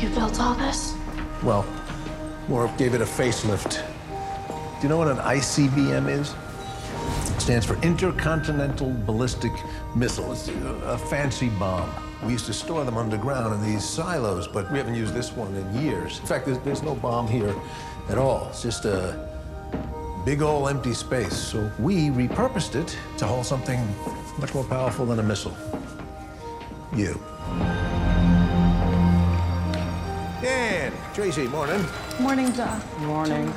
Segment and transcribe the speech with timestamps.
[0.00, 0.94] You built all this?
[1.42, 1.66] Well,
[2.48, 3.84] more gave it a facelift.
[4.48, 6.34] Do you know what an ICBM is?
[7.34, 9.52] It stands for Intercontinental Ballistic
[9.94, 10.32] Missile.
[10.32, 11.92] It's a fancy bomb.
[12.24, 15.54] We used to store them underground in these silos, but we haven't used this one
[15.54, 16.18] in years.
[16.20, 17.54] In fact, there's, there's no bomb here
[18.08, 18.48] at all.
[18.48, 19.28] It's just a
[20.24, 21.36] big old empty space.
[21.36, 23.86] So we repurposed it to hold something
[24.38, 25.54] much more powerful than a missile.
[26.96, 27.20] You.
[31.20, 31.84] Tracy, morning.
[32.18, 32.82] Morning, Doc.
[33.00, 33.52] Morning.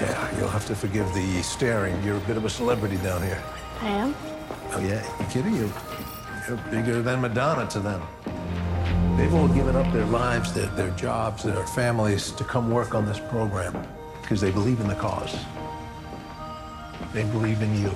[0.00, 2.00] Yeah, you'll have to forgive the staring.
[2.04, 3.42] You're a bit of a celebrity down here.
[3.80, 4.14] I am?
[4.70, 5.56] Oh, yeah, you kidding?
[5.56, 5.72] You,
[6.46, 8.00] you're bigger than Madonna to them.
[9.16, 13.04] They've all given up their lives, their, their jobs, their families to come work on
[13.04, 13.84] this program
[14.22, 15.36] because they believe in the cause.
[17.12, 17.90] They believe in you.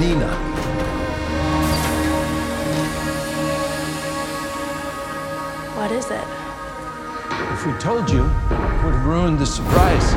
[0.00, 0.32] Nina.
[5.76, 6.24] What is it?
[7.52, 10.14] If we told you, it would have ruined the surprise.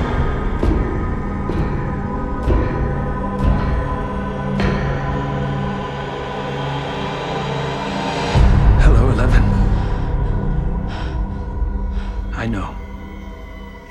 [8.86, 9.44] Hello, Eleven.
[12.34, 12.74] I know.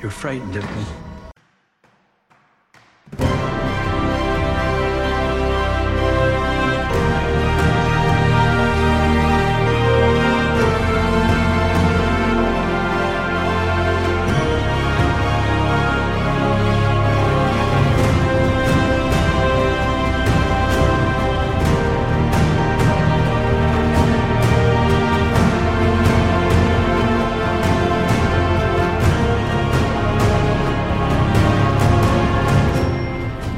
[0.01, 1.12] You're frightened of me.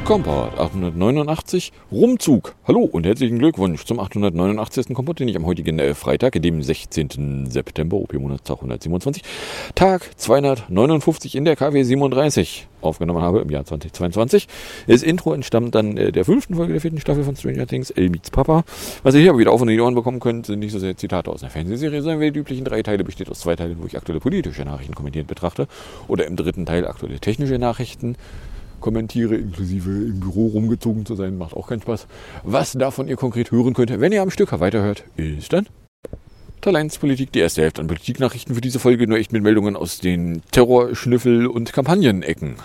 [0.06, 2.54] Kompott 889 Rumzug.
[2.68, 4.94] Hallo und herzlichen Glückwunsch zum 889.
[4.94, 7.50] Kompott, den ich am heutigen äh, Freitag, dem 16.
[7.50, 9.24] September, OP-Monatstag 127,
[9.74, 14.48] Tag 259 in der KW 37 aufgenommen habe im Jahr 2022.
[14.86, 18.12] Das Intro entstammt dann äh, der fünften Folge der vierten Staffel von Stranger Things, El
[18.12, 18.64] meets Papa.
[19.02, 20.78] Was ihr hier aber wieder auf und in die Ohren bekommen könnt, sind nicht so
[20.78, 23.78] sehr Zitate aus einer Fernsehserie, sondern wie die üblichen drei Teile besteht aus zwei Teilen,
[23.82, 25.68] wo ich aktuelle politische Nachrichten kommentiert betrachte
[26.08, 28.16] oder im dritten Teil aktuelle technische Nachrichten
[28.86, 32.06] kommentiere, inklusive im Büro rumgezogen zu sein, macht auch keinen Spaß.
[32.44, 35.68] Was davon ihr konkret hören könnt, wenn ihr am Stück weiterhört, ist dann
[36.62, 39.98] Talents Politik, die erste Hälfte an Politiknachrichten für diese Folge, nur echt mit Meldungen aus
[39.98, 42.58] den Terror-, Schnüffel- und Kampagnenecken.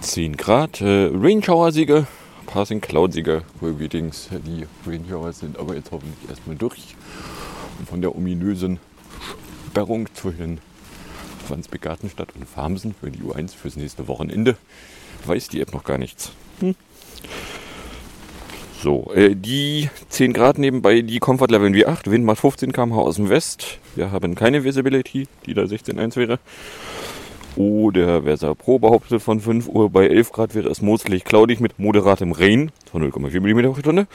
[0.00, 2.06] 10 Grad, äh, Rain-Shower-Siege,
[2.46, 6.96] Passing Cloud-Siege, Greetings, die Rain-Showers sind aber jetzt hoffentlich erstmal durch.
[7.78, 8.78] Und von der ominösen
[9.68, 10.58] Sperrung zwischen
[11.50, 14.56] Wandsbek Gartenstadt und Farmsen für die U1 fürs nächste Wochenende.
[15.26, 16.32] Weiß die App noch gar nichts.
[16.60, 16.74] Hm.
[18.82, 22.98] So, äh, die 10 Grad nebenbei, die Comfort Level wie 8, Wind macht 15 km/h
[22.98, 23.78] aus dem West.
[23.94, 26.38] Wir haben keine Visibility, die da 16,1 wäre.
[27.56, 31.78] Oder Versa Pro behauptet von 5 Uhr bei 11 Grad wäre es mostlich cloudig mit
[31.78, 34.06] moderatem Rain von 0,4 mm pro Stunde.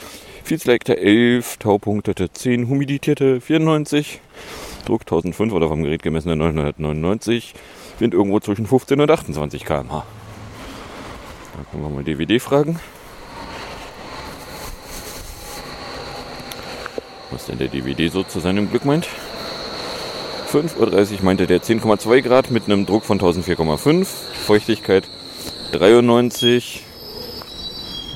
[0.42, 4.20] Feelslegte 11, Taupunktete 10, humidierte 94.
[4.86, 7.54] Druck 1005 oder vom Gerät gemessene 999.
[7.98, 10.06] Wind irgendwo zwischen 15 und 28 km/h.
[11.56, 12.78] Da können wir mal DVD fragen.
[17.30, 19.08] Was denn der DVD so zu seinem Glück meint?
[20.50, 24.06] 5.30 Uhr meinte der 10,2 Grad mit einem Druck von 1004,5.
[24.46, 25.08] Feuchtigkeit
[25.72, 26.82] 93.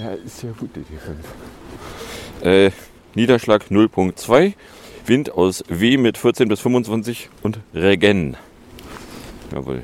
[0.01, 1.19] Ja, ist ja gut, die 5.
[2.43, 2.71] Äh,
[3.15, 4.55] Niederschlag 0.2.
[5.11, 8.37] Wind aus W mit 14 bis 25 und Regen.
[9.53, 9.83] Jawohl.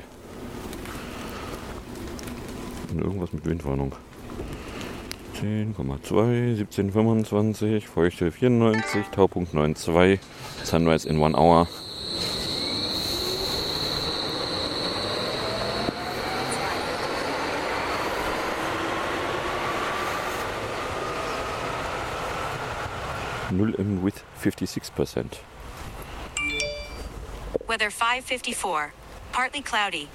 [2.93, 3.91] Und irgendwas mit Windwarnung.
[5.41, 10.17] 10,2, 17,25, Feuchte 94, Taupunkt 9,2,
[10.63, 11.67] Sunrise in one hour.
[23.51, 25.39] Null M with 56%.
[27.67, 28.93] Weather 554.
[29.31, 30.09] Partly cloudy.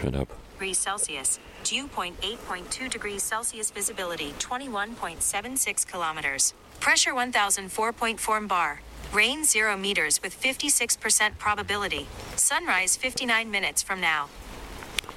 [0.00, 0.28] Shut up.
[0.54, 1.38] Degrees Celsius.
[1.64, 3.70] Dew point 8.2 degrees Celsius.
[3.70, 6.54] Visibility 21.76 kilometers.
[6.80, 8.80] Pressure 1004.4 bar.
[9.12, 12.06] Rain 0 meters with 56% probability.
[12.36, 14.28] Sunrise 59 minutes from now.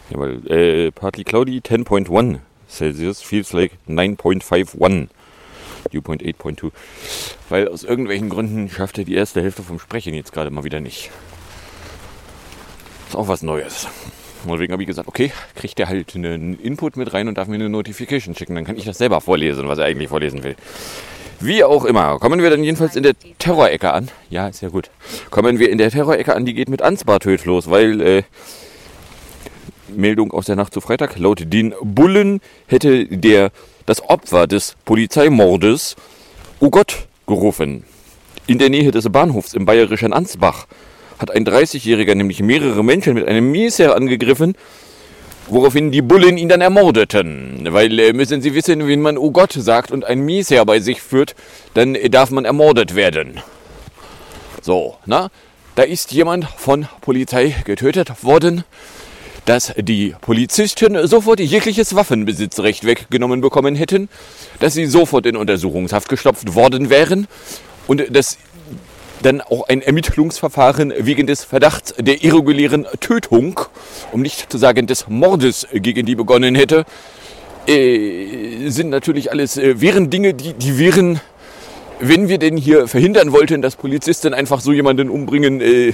[0.09, 2.41] Jawohl, äh, uh, partly cloudy 10.1
[2.71, 5.09] Celsius, feels like 9.51.
[5.91, 6.71] Dewpoint 8.2.
[7.49, 10.79] Weil aus irgendwelchen Gründen schafft er die erste Hälfte vom Sprechen jetzt gerade mal wieder
[10.79, 11.11] nicht.
[13.09, 13.87] Ist auch was Neues.
[14.43, 17.47] Und deswegen habe ich gesagt, okay, kriegt er halt einen Input mit rein und darf
[17.47, 18.55] mir eine Notification schicken.
[18.55, 20.55] Dann kann ich das selber vorlesen, was er eigentlich vorlesen will.
[21.39, 24.09] Wie auch immer, kommen wir dann jedenfalls in der Terrorecke an.
[24.29, 24.91] Ja, ist ja gut.
[25.31, 28.23] Kommen wir in der Terrorecke an, die geht mit Ansbar töd los, weil äh,
[29.95, 33.51] Meldung aus der Nacht zu Freitag, laut den Bullen hätte der
[33.85, 35.95] das Opfer des Polizeimordes
[36.59, 37.83] Oh Gott gerufen.
[38.47, 40.67] In der Nähe des Bahnhofs im bayerischen Ansbach
[41.19, 44.55] hat ein 30-Jähriger nämlich mehrere Menschen mit einem Messer angegriffen,
[45.47, 47.67] woraufhin die Bullen ihn dann ermordeten.
[47.69, 51.01] Weil äh, müssen Sie wissen, wenn man Oh Gott sagt und ein Messer bei sich
[51.01, 51.35] führt,
[51.73, 53.39] dann äh, darf man ermordet werden.
[54.61, 55.29] So, na,
[55.75, 58.63] da ist jemand von Polizei getötet worden,
[59.51, 64.07] dass die Polizisten sofort jegliches Waffenbesitzrecht weggenommen bekommen hätten,
[64.61, 67.27] dass sie sofort in Untersuchungshaft gestopft worden wären
[67.85, 68.37] und dass
[69.23, 73.59] dann auch ein Ermittlungsverfahren wegen des Verdachts der irregulären Tötung,
[74.13, 76.85] um nicht zu sagen des Mordes gegen die begonnen hätte,
[77.67, 81.19] äh, sind natürlich alles, äh, wären Dinge, die, die wären,
[81.99, 85.93] wenn wir denn hier verhindern wollten, dass Polizisten einfach so jemanden umbringen, äh,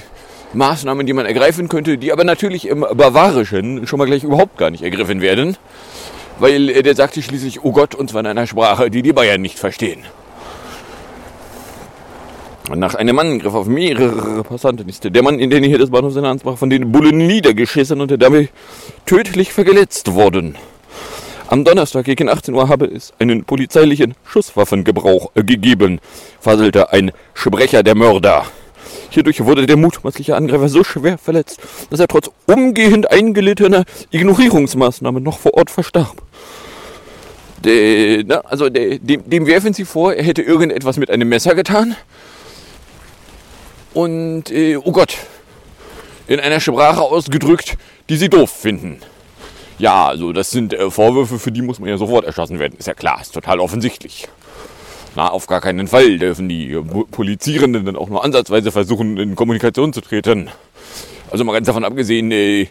[0.54, 4.70] Maßnahmen, die man ergreifen könnte, die aber natürlich im Bavarischen schon mal gleich überhaupt gar
[4.70, 5.56] nicht ergriffen werden,
[6.38, 9.42] weil äh, der sagte schließlich, oh Gott, und zwar in einer Sprache, die die Bayern
[9.42, 10.04] nicht verstehen.
[12.70, 16.16] Und nach einem Angriff auf mehrere Passanten ist der Mann in der Nähe des Bahnhofs
[16.16, 18.50] in Ansbach von den Bullen niedergeschissen und dabei
[19.06, 20.56] tödlich verletzt worden.
[21.46, 25.98] Am Donnerstag gegen 18 Uhr habe es einen polizeilichen Schusswaffengebrauch gegeben,
[26.40, 28.44] faselte ein Sprecher der Mörder.
[29.10, 31.60] Hierdurch wurde der mutmaßliche Angreifer so schwer verletzt,
[31.90, 36.22] dass er trotz umgehend eingelittener Ignorierungsmaßnahmen noch vor Ort verstarb.
[37.64, 41.54] De, na, also de, dem, dem werfen sie vor, er hätte irgendetwas mit einem Messer
[41.54, 41.96] getan.
[43.94, 45.16] Und, äh, oh Gott,
[46.28, 47.76] in einer Sprache ausgedrückt,
[48.08, 49.00] die sie doof finden.
[49.78, 52.76] Ja, also das sind äh, Vorwürfe, für die muss man ja sofort erschossen werden.
[52.78, 54.28] Ist ja klar, ist total offensichtlich.
[55.18, 56.80] Na, auf gar keinen Fall dürfen die
[57.10, 60.48] Polizierenden dann auch nur ansatzweise versuchen, in Kommunikation zu treten.
[61.32, 62.68] Also mal ganz davon abgesehen, äh,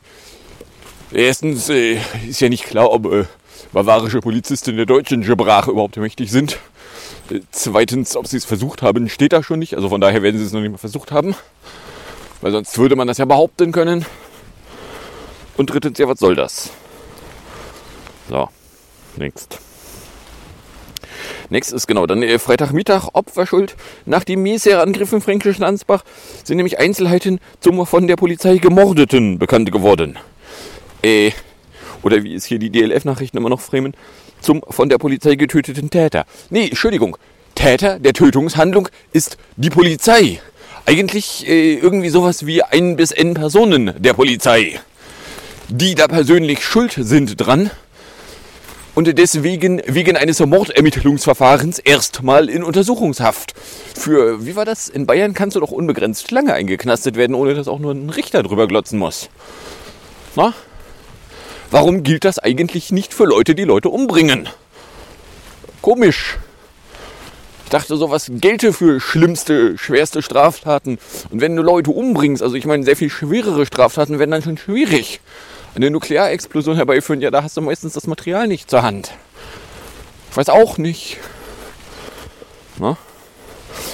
[1.12, 3.26] erstens äh, ist ja nicht klar, ob äh,
[3.74, 6.58] bavarische Polizisten der deutschen Sprache überhaupt mächtig sind.
[7.30, 9.76] Äh, zweitens, ob sie es versucht haben, steht da schon nicht.
[9.76, 11.36] Also von daher werden sie es noch nicht mal versucht haben.
[12.40, 14.06] Weil sonst würde man das ja behaupten können.
[15.58, 16.70] Und drittens, ja, was soll das?
[18.30, 18.48] So,
[19.18, 19.67] next.
[21.50, 23.76] Ist genau dann äh, Freitagmittag Opferschuld.
[24.06, 26.04] Nach dem Messerangriff im fränkischen Ansbach
[26.44, 30.18] sind nämlich Einzelheiten zum von der Polizei Gemordeten bekannt geworden.
[31.02, 31.32] Äh,
[32.04, 33.94] oder wie es hier die DLF-Nachrichten immer noch framen,
[34.42, 36.26] zum von der Polizei getöteten Täter.
[36.50, 37.18] Nee, Entschuldigung.
[37.56, 40.40] Täter der Tötungshandlung ist die Polizei.
[40.86, 44.80] Eigentlich äh, irgendwie sowas wie ein bis n Personen der Polizei,
[45.68, 47.72] die da persönlich schuld sind dran
[48.98, 53.54] und deswegen wegen eines Mordermittlungsverfahrens erstmal in Untersuchungshaft.
[53.96, 54.90] Für, wie war das?
[54.90, 58.42] In Bayern kannst du doch unbegrenzt lange eingeknastet werden, ohne dass auch nur ein Richter
[58.42, 59.30] drüber glotzen muss.
[60.36, 60.52] Na?
[61.70, 64.50] Warum gilt das eigentlich nicht für Leute, die Leute umbringen?
[65.84, 66.40] Komisch.
[67.66, 70.98] Ich dachte, sowas gelte für schlimmste, schwerste Straftaten.
[71.30, 74.58] Und wenn du Leute umbringst, also ich meine, sehr viel schwerere Straftaten werden dann schon
[74.58, 75.22] schwierig.
[75.78, 79.12] Eine Nuklearexplosion herbeiführen, ja, da hast du meistens das Material nicht zur Hand.
[80.32, 81.18] Ich weiß auch nicht.
[82.80, 82.98] Na?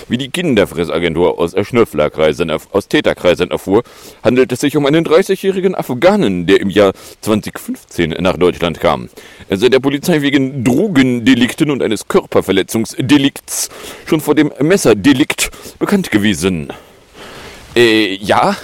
[0.07, 3.83] Wie die Kinderfressagentur aus Schnöfflerkreisen, aus Täterkreisen erfuhr,
[4.23, 9.09] handelt es sich um einen 30-jährigen Afghanen, der im Jahr 2015 nach Deutschland kam.
[9.49, 13.67] Er sei der Polizei wegen Drogendelikten und eines Körperverletzungsdelikts
[14.05, 16.71] schon vor dem Messerdelikt bekannt gewesen.
[17.75, 18.55] Äh, ja.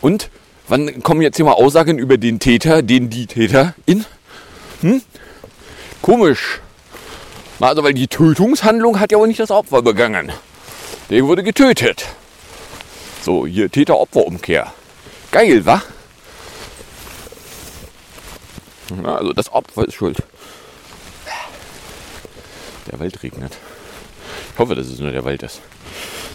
[0.00, 0.30] Und
[0.68, 4.04] wann kommen jetzt hier mal Aussagen über den Täter, den die Täter in?
[4.80, 5.02] Hm?
[6.02, 6.60] Komisch.
[7.60, 10.30] Also, weil die Tötungshandlung hat ja auch nicht das Opfer begangen.
[11.10, 12.06] Der wurde getötet.
[13.22, 14.72] So, hier Täter-Opfer-Umkehr.
[15.32, 15.82] Geil, wa?
[19.02, 20.18] Ja, also das Opfer ist schuld.
[22.90, 23.56] Der Wald regnet.
[24.52, 25.60] Ich hoffe, dass es nur der Wald ist.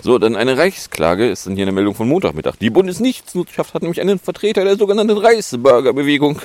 [0.03, 2.55] So, dann eine Reichsklage ist dann hier eine Meldung von Montagmittag.
[2.59, 6.41] Die Bundesnichtsnutzschaft hat nämlich einen Vertreter der sogenannten Reichsbürgerbewegung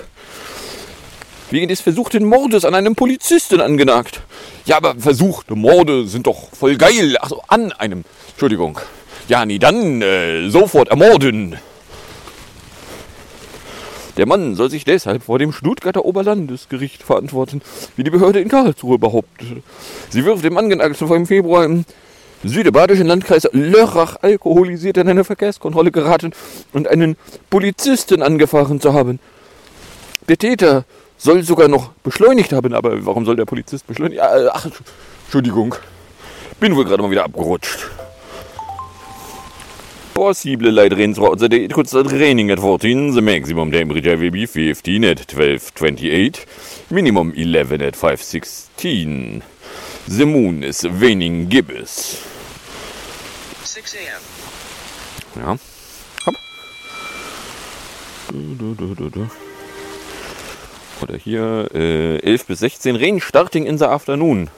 [1.50, 4.20] wegen des versuchten Mordes an einem Polizisten angenagt.
[4.66, 7.16] Ja, aber versuchte Morde sind doch voll geil.
[7.16, 8.04] Also an einem.
[8.30, 8.78] Entschuldigung.
[9.28, 11.56] Ja, nee, dann äh, sofort ermorden.
[14.18, 17.62] Der Mann soll sich deshalb vor dem Stuttgarter Oberlandesgericht verantworten,
[17.96, 19.62] wie die Behörde in Karlsruhe behauptet.
[20.10, 21.84] Sie wirft dem Angeklagten vor im Februar im
[22.44, 26.32] südbadischen Landkreis Lörrach alkoholisiert in eine Verkehrskontrolle geraten
[26.72, 27.16] und einen
[27.50, 29.18] Polizisten angefahren zu haben.
[30.28, 30.84] Der Täter
[31.18, 34.18] soll sogar noch beschleunigt haben, aber warum soll der Polizist beschleunigen?
[34.18, 34.68] Ja, ach,
[35.24, 35.74] Entschuldigung.
[36.60, 37.90] Bin wohl gerade mal wieder abgerutscht.
[40.14, 41.64] Possible light rains the day.
[41.64, 43.12] It could start raining at 14.
[43.12, 46.46] The maximum temperature will be 15 at 12.28.
[46.88, 49.42] Minimum 11 at 5.16.
[50.08, 52.22] The moon is waning gibbous.
[53.64, 54.22] 6 a.m.
[55.34, 55.56] Ja.
[56.24, 56.34] Hopp.
[58.30, 59.28] Du, du, du.
[61.02, 62.94] Oder hier äh, 11 bis 16.
[62.94, 64.48] Rain starting in the afternoon.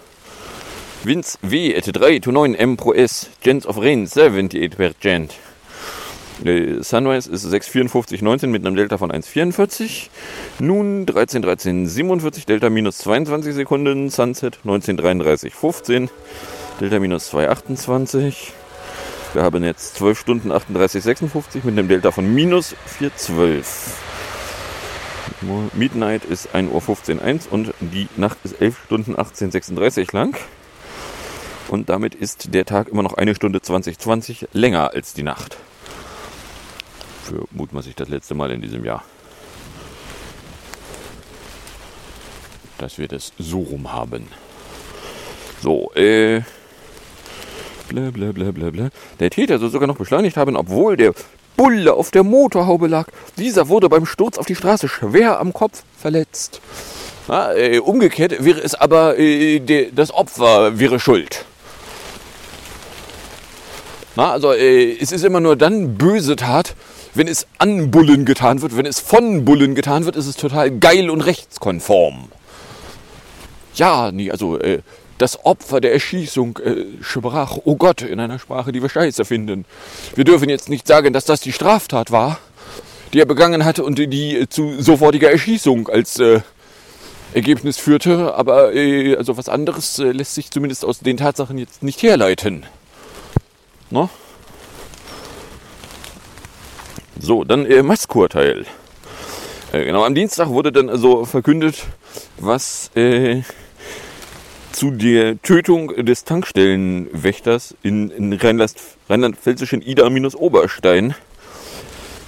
[1.05, 3.31] Winds W at 3 to 9 M pro S.
[3.43, 5.31] Chance of rain 78%.
[6.45, 10.09] Äh, Sunrise ist 6,54,19 mit einem Delta von 1,44.
[10.61, 14.11] Nun 13,13, 47, Delta minus 22 Sekunden.
[14.11, 16.11] Sunset 19,33, 15.
[16.81, 18.53] Delta minus 2,28.
[19.35, 23.65] Wir haben jetzt 12 Stunden 38, 56 mit einem Delta von minus 4,12.
[25.75, 30.37] Midnight ist 1.15 Uhr 1 und die Nacht ist 11 Stunden 18.36 lang.
[31.69, 35.59] Und damit ist der Tag immer noch eine Stunde 2020 länger als die Nacht.
[37.29, 39.05] Für mutmaßlich das letzte Mal in diesem Jahr.
[42.79, 44.29] Dass wir das so rum haben.
[45.61, 46.41] So, äh.
[47.89, 48.89] Bla bla bla bla bla.
[49.21, 51.13] Der Täter soll sogar noch beschleunigt haben, obwohl der
[51.55, 53.09] Bulle auf der Motorhaube lag.
[53.37, 56.63] Dieser wurde beim Sturz auf die Straße schwer am Kopf verletzt.
[57.27, 61.45] Na, äh, umgekehrt wäre es aber, äh, der, das Opfer wäre schuld.
[64.17, 66.75] Na, also äh, es ist immer nur dann böse Tat,
[67.19, 68.77] wenn es an Bullen getan wird.
[68.77, 72.29] Wenn es von Bullen getan wird, ist es total geil und rechtskonform.
[73.75, 74.81] Ja, nee, also äh,
[75.19, 79.65] das Opfer der Erschießung äh, sprach, oh Gott, in einer Sprache, die wir scheiße finden.
[80.15, 82.39] Wir dürfen jetzt nicht sagen, dass das die Straftat war,
[83.13, 86.41] die er begangen hatte und die äh, zu sofortiger Erschießung als äh,
[87.35, 91.83] Ergebnis führte, aber äh, also was anderes äh, lässt sich zumindest aus den Tatsachen jetzt
[91.83, 92.65] nicht herleiten.
[93.91, 94.09] No?
[97.21, 98.65] So, dann äh, Maskurteil.
[99.73, 101.85] Äh, genau, am Dienstag wurde dann also verkündet,
[102.39, 103.43] was äh,
[104.71, 111.17] zu der Tötung des Tankstellenwächters in, in rheinland-pfälzischen Ida-Oberstein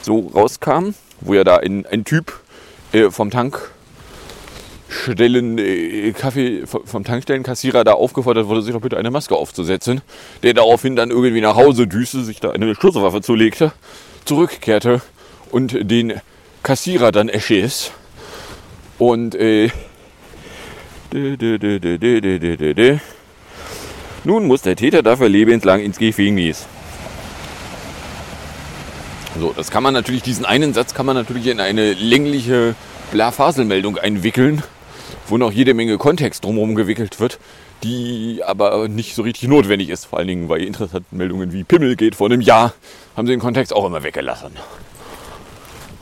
[0.02, 2.40] so rauskam, wo ja da ein, ein Typ
[2.92, 3.68] äh, vom Tankstellen
[5.58, 10.00] äh, Kaffee vom Tankstellenkassierer da aufgefordert wurde, sich doch bitte eine Maske aufzusetzen,
[10.42, 13.72] der daraufhin dann irgendwie nach Hause düste, sich da eine Schusswaffe zulegte,
[14.24, 15.00] zurückkehrte
[15.50, 16.20] und den
[16.62, 17.90] Kassierer dann erschiss.
[18.98, 19.70] Und äh,
[24.24, 26.66] nun muss der Täter dafür lebenslang ins Gefängnis.
[29.38, 32.74] So, das kann man natürlich, diesen einen Satz kann man natürlich in eine längliche
[33.10, 34.62] Blafaselmeldung einwickeln,
[35.28, 37.38] wo noch jede Menge Kontext drumherum gewickelt wird,
[37.82, 40.06] die aber nicht so richtig notwendig ist.
[40.06, 42.74] Vor allen Dingen bei interessanten Meldungen wie Pimmel geht vor einem Jahr,
[43.16, 44.52] haben sie den Kontext auch immer weggelassen.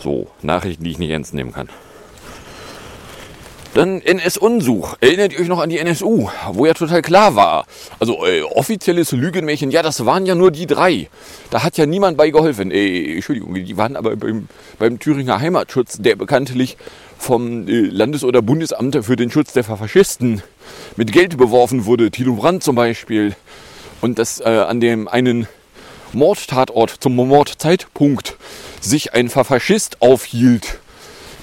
[0.00, 1.68] So, Nachrichten, die ich nicht ernst nehmen kann.
[3.74, 4.96] Dann NS-Unsuch.
[5.00, 7.66] Erinnert ihr euch noch an die NSU, wo ja total klar war.
[8.00, 11.08] Also äh, offizielles Lügenmärchen, ja, das waren ja nur die drei.
[11.50, 12.70] Da hat ja niemand bei geholfen.
[12.70, 16.76] Äh, Entschuldigung, die waren aber beim, beim Thüringer Heimatschutz, der bekanntlich
[17.18, 20.42] vom äh, Landes- oder Bundesamt für den Schutz der Faschisten
[20.96, 22.10] mit Geld beworfen wurde.
[22.10, 23.34] Tilo Brandt zum Beispiel.
[24.00, 25.48] Und dass äh, an dem einen
[26.12, 28.36] Mordtatort zum Mordzeitpunkt
[28.80, 30.78] sich ein Faschist aufhielt,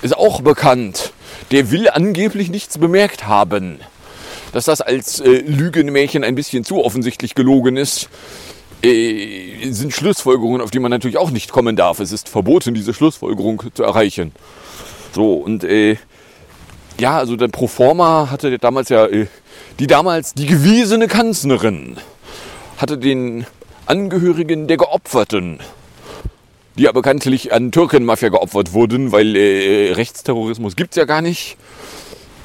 [0.02, 1.12] ist auch bekannt
[1.52, 3.80] der will angeblich nichts bemerkt haben.
[4.52, 8.10] Dass das als äh, Lügenmärchen ein bisschen zu offensichtlich gelogen ist,
[8.82, 12.00] äh, sind Schlussfolgerungen, auf die man natürlich auch nicht kommen darf.
[12.00, 14.32] Es ist verboten, diese Schlussfolgerung zu erreichen.
[15.16, 15.96] So, und äh,
[17.00, 19.28] ja, also der Proforma hatte damals ja, äh,
[19.80, 21.98] die damals die gewesene Kanzlerin,
[22.78, 23.46] hatte den
[23.86, 25.60] Angehörigen der Geopferten
[26.78, 31.58] die ja bekanntlich an Türkenmafia geopfert wurden, weil äh, Rechtsterrorismus gibt's ja gar nicht.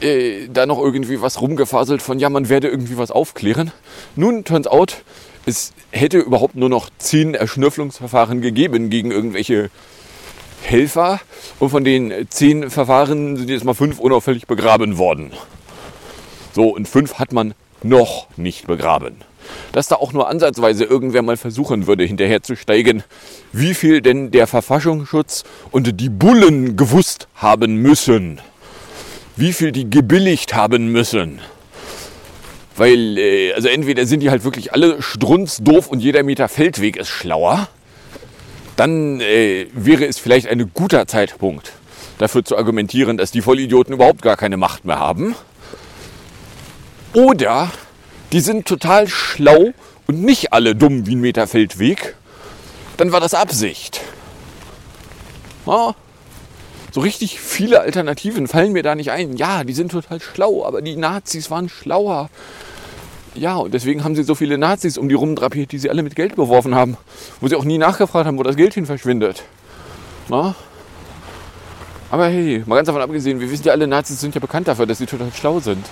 [0.01, 3.73] Äh, da noch irgendwie was rumgefaselt von, ja, man werde irgendwie was aufklären.
[4.17, 5.03] Nun, turns out,
[5.47, 9.71] es hätte überhaupt nur noch zehn Erschnüfflungsverfahren gegeben gegen irgendwelche
[10.63, 11.21] Helfer.
[11.59, 15.33] Und von den zehn Verfahren sind jetzt mal fünf unauffällig begraben worden.
[16.53, 19.17] So, und fünf hat man noch nicht begraben
[19.73, 23.03] dass da auch nur ansatzweise irgendwer mal versuchen würde, hinterherzusteigen,
[23.53, 28.41] wie viel denn der Verfassungsschutz und die Bullen gewusst haben müssen.
[29.37, 31.41] Wie viel die gebilligt haben müssen.
[32.77, 37.09] Weil, äh, also entweder sind die halt wirklich alle strunzdoof und jeder Meter Feldweg ist
[37.09, 37.69] schlauer,
[38.81, 41.73] dann äh, wäre es vielleicht ein guter Zeitpunkt,
[42.17, 45.35] dafür zu argumentieren, dass die Vollidioten überhaupt gar keine Macht mehr haben.
[47.13, 47.71] Oder
[48.33, 49.75] die sind total schlau
[50.07, 52.17] und nicht alle dumm wie ein Meter Feldweg.
[52.97, 54.01] Dann war das Absicht.
[55.67, 55.95] Ja,
[56.91, 59.37] so richtig viele Alternativen fallen mir da nicht ein.
[59.37, 62.31] Ja, die sind total schlau, aber die Nazis waren schlauer.
[63.35, 66.17] Ja, und deswegen haben sie so viele Nazis um die rumdrapiert, die sie alle mit
[66.17, 66.97] Geld beworfen haben.
[67.41, 69.45] Wo sie auch nie nachgefragt haben, wo das Geld hin verschwindet.
[70.29, 70.55] Na?
[72.11, 74.87] Aber hey, mal ganz davon abgesehen, wir wissen ja alle, Nazis sind ja bekannt dafür,
[74.87, 75.87] dass sie total schlau sind.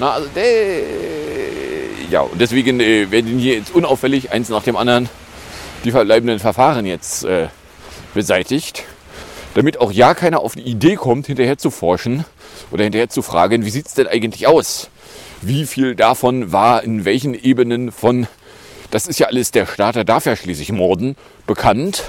[0.00, 5.08] Na, also, äh, ja, und deswegen äh, werden hier jetzt unauffällig eins nach dem anderen
[5.84, 7.46] die verbleibenden Verfahren jetzt äh,
[8.12, 8.84] beseitigt.
[9.54, 12.24] Damit auch ja keiner auf die Idee kommt, hinterher zu forschen
[12.72, 14.88] oder hinterher zu fragen, wie sieht es denn eigentlich aus?
[15.44, 18.28] Wie viel davon war in welchen Ebenen von,
[18.92, 21.16] das ist ja alles der Staat, der darf ja schließlich morden,
[21.48, 22.04] bekannt?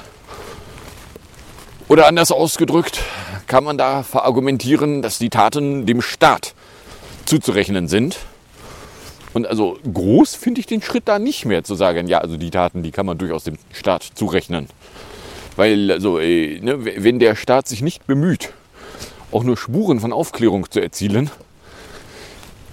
[1.88, 3.02] Oder anders ausgedrückt,
[3.48, 6.54] kann man da verargumentieren, dass die Taten dem Staat
[7.26, 8.20] zuzurechnen sind?
[9.34, 12.52] Und also groß finde ich den Schritt da nicht mehr zu sagen, ja, also die
[12.52, 14.68] Taten, die kann man durchaus dem Staat zurechnen.
[15.56, 18.54] Weil, also, äh, ne, wenn der Staat sich nicht bemüht,
[19.32, 21.32] auch nur Spuren von Aufklärung zu erzielen,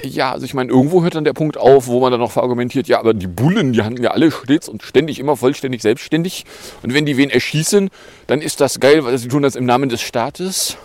[0.02, 2.88] ja, also ich meine, irgendwo hört dann der Punkt auf, wo man dann noch verargumentiert,
[2.88, 6.45] ja, aber die Bullen, die handeln ja alle stets und ständig immer vollständig selbstständig.
[6.83, 7.90] Und wenn die wen erschießen,
[8.26, 10.76] dann ist das geil, weil sie tun das im Namen des Staates.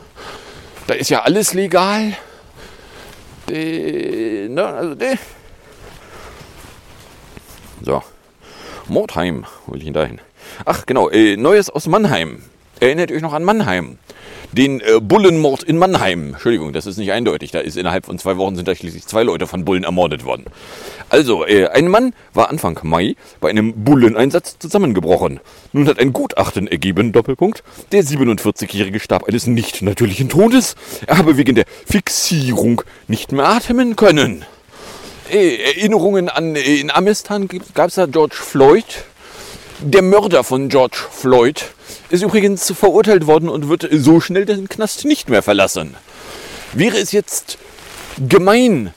[0.87, 2.13] Da ist ja alles legal.
[3.49, 5.15] De, ne, also de.
[7.81, 8.01] So.
[8.87, 10.19] Mordheim, will ich ihn dahin?
[10.65, 12.43] Ach, genau, äh, Neues aus Mannheim.
[12.79, 13.97] Erinnert euch noch an Mannheim?
[14.55, 16.29] Den äh, Bullenmord in Mannheim.
[16.29, 17.51] Entschuldigung, das ist nicht eindeutig.
[17.51, 20.45] Da ist innerhalb von zwei Wochen sind da schließlich zwei Leute von Bullen ermordet worden.
[21.09, 25.41] Also, äh, ein Mann war Anfang Mai bei einem Bulleneinsatz zusammengebrochen.
[25.73, 30.75] Nun hat ein Gutachten ergeben, Doppelpunkt, der 47-Jährige starb eines nicht natürlichen Todes.
[31.05, 34.45] Er habe wegen der Fixierung nicht mehr atmen können.
[35.29, 39.03] Äh, Erinnerungen an, äh, in Amistan gab es da George Floyd,
[39.81, 41.65] der Mörder von George Floyd
[42.09, 45.95] ist übrigens verurteilt worden und wird so schnell den Knast nicht mehr verlassen.
[46.73, 47.57] Wäre es jetzt
[48.17, 48.93] gemein,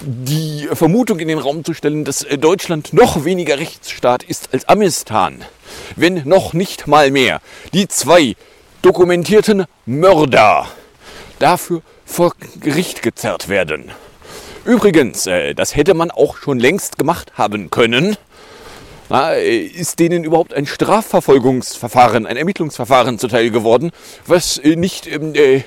[0.00, 5.44] die Vermutung in den Raum zu stellen, dass Deutschland noch weniger Rechtsstaat ist als Amistan,
[5.96, 7.40] wenn noch nicht mal mehr
[7.72, 8.34] die zwei
[8.82, 10.66] dokumentierten Mörder
[11.38, 13.90] dafür vor Gericht gezerrt werden.
[14.64, 18.16] Übrigens, äh, das hätte man auch schon längst gemacht haben können.
[19.10, 23.90] Na, ist denen überhaupt ein Strafverfolgungsverfahren, ein Ermittlungsverfahren zuteil geworden,
[24.24, 25.62] was äh, nicht ähm, äh,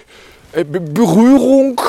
[0.64, 1.82] Berührung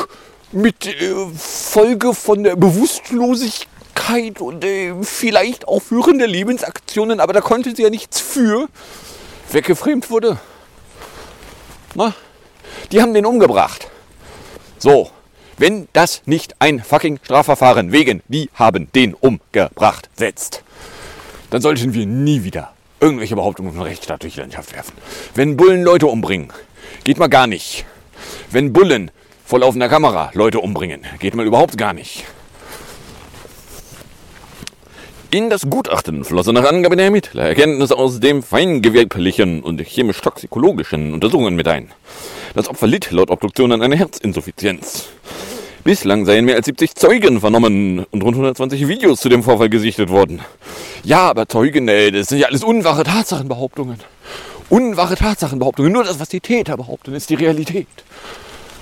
[0.51, 7.73] mit äh, Folge von der Bewusstlosigkeit und äh, vielleicht auch führende Lebensaktionen, aber da konnte
[7.77, 8.67] sie ja nichts für,
[9.53, 10.39] weggefremt wurde.
[11.95, 12.15] Na,
[12.91, 13.87] die haben den umgebracht.
[14.79, 15.09] So,
[15.57, 20.64] wenn das nicht ein fucking Strafverfahren wegen, die haben den umgebracht, setzt,
[21.51, 24.95] dann sollten wir nie wieder irgendwelche Behauptungen von Rechtsstaat durch die Landschaft werfen.
[25.35, 26.49] Wenn Bullen Leute umbringen,
[27.05, 27.85] geht mal gar nicht.
[28.51, 29.11] Wenn Bullen
[29.45, 32.25] vor laufender Kamera Leute umbringen, geht mal überhaupt gar nicht.
[35.31, 41.57] In das Gutachten flossen nach Angabe der Ermittler Erkenntnisse aus dem feingewerblichen und chemisch-toxikologischen Untersuchungen
[41.57, 41.91] mit ein.
[42.55, 45.09] Das Opfer litt laut Obduktion an einer Herzinsuffizienz.
[45.85, 50.09] Bislang seien mehr als 70 Zeugen vernommen und rund 120 Videos zu dem Vorfall gesichtet
[50.09, 50.41] worden.
[51.03, 53.99] Ja, aber Zeugen, ey, das sind ja alles unwahre Tatsachenbehauptungen.
[54.71, 55.93] Unwahre Tatsachenbehauptungen.
[55.93, 57.87] Nur das, was die Täter behaupten, ist die Realität.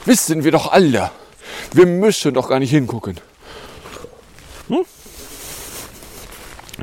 [0.05, 1.11] Wissen wir doch alle.
[1.73, 3.17] Wir müssen doch gar nicht hingucken.
[4.69, 4.85] Hm?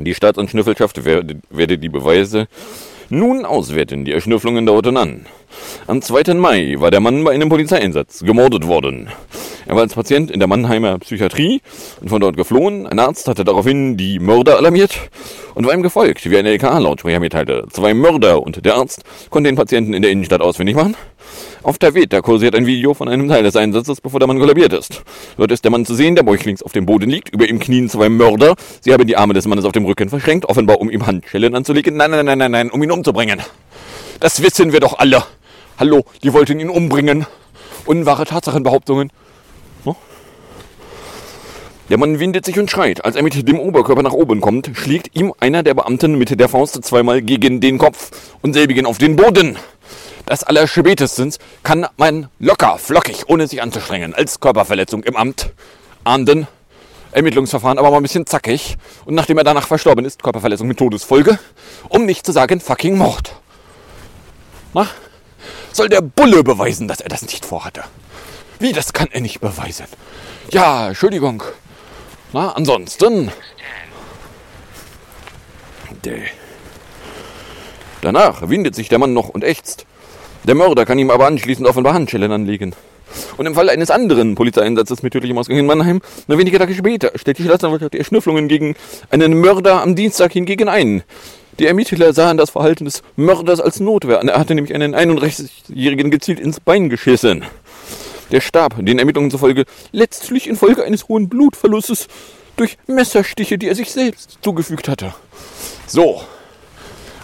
[0.04, 2.46] Die Staatsanschnüffelschaft werde, werde die Beweise
[3.08, 4.04] nun auswerten.
[4.04, 5.26] Die Erschnüfflungen dauerten an.
[5.86, 6.34] Am 2.
[6.34, 9.08] Mai war der Mann bei einem Polizeieinsatz gemordet worden.
[9.70, 11.62] Er war als Patient in der Mannheimer Psychiatrie
[12.00, 12.88] und von dort geflohen.
[12.88, 14.98] Ein Arzt hatte daraufhin die Mörder alarmiert
[15.54, 17.68] und war ihm gefolgt, wie ein LKA-Lautsprecher mitteilte.
[17.70, 20.96] Zwei Mörder und der Arzt konnten den Patienten in der Innenstadt ausfindig machen.
[21.62, 24.72] Auf der Veta kursiert ein Video von einem Teil des Einsatzes, bevor der Mann kollabiert
[24.72, 25.04] ist.
[25.36, 27.88] Dort ist der Mann zu sehen, der bäuchlings auf dem Boden liegt, über ihm knien
[27.88, 28.56] zwei Mörder.
[28.80, 31.96] Sie haben die Arme des Mannes auf dem Rücken verschränkt, offenbar um ihm Handschellen anzulegen.
[31.96, 33.40] Nein, nein, nein, nein, nein, um ihn umzubringen.
[34.18, 35.22] Das wissen wir doch alle.
[35.78, 37.24] Hallo, die wollten ihn umbringen.
[37.86, 39.12] Unwahre Tatsachenbehauptungen.
[41.90, 43.04] Der Mann windet sich und schreit.
[43.04, 46.48] Als er mit dem Oberkörper nach oben kommt, schlägt ihm einer der Beamten mit der
[46.48, 49.58] Faust zweimal gegen den Kopf und selbigen auf den Boden.
[50.24, 55.52] Das allerspätestens kann man locker, flockig, ohne sich anzustrengen, als Körperverletzung im Amt
[56.04, 56.46] ahnden.
[57.10, 58.76] Ermittlungsverfahren aber mal ein bisschen zackig.
[59.04, 61.40] Und nachdem er danach verstorben ist, Körperverletzung mit Todesfolge,
[61.88, 63.34] um nicht zu sagen fucking Mord.
[64.74, 64.86] Na?
[65.72, 67.82] Soll der Bulle beweisen, dass er das nicht vorhatte?
[68.60, 69.86] Wie, das kann er nicht beweisen?
[70.52, 71.42] Ja, Entschuldigung.
[72.32, 73.30] Na, ansonsten.
[78.02, 79.84] Danach windet sich der Mann noch und ächzt.
[80.44, 82.74] Der Mörder kann ihm aber anschließend offenbar Handschellen anlegen.
[83.36, 87.10] Und im Fall eines anderen Polizeieinsatzes mit tödlichem Ausgang in Mannheim, nur wenige Tage später,
[87.16, 88.76] stellt die Staatsanwaltschaft Erschnüfflungen gegen
[89.10, 91.02] einen Mörder am Dienstag hingegen ein.
[91.58, 94.28] Die Ermittler sahen das Verhalten des Mörders als Notwehr an.
[94.28, 97.44] Er hatte nämlich einen 31-Jährigen gezielt ins Bein geschissen.
[98.30, 102.08] Der starb, den Ermittlungen zufolge, letztlich infolge eines hohen Blutverlustes
[102.56, 105.14] durch Messerstiche, die er sich selbst zugefügt hatte.
[105.86, 106.22] So,